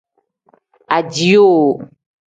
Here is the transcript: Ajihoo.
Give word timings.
Ajihoo. 0.95 1.67